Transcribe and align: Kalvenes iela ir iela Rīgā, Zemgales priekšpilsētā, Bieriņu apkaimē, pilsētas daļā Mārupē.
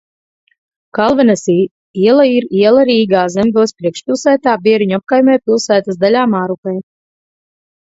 Kalvenes 0.97 1.43
iela 2.03 2.25
ir 2.37 2.47
iela 2.61 2.87
Rīgā, 2.91 3.27
Zemgales 3.35 3.75
priekšpilsētā, 3.83 4.57
Bieriņu 4.65 4.99
apkaimē, 5.01 5.39
pilsētas 5.47 6.03
daļā 6.07 6.27
Mārupē. 6.35 6.77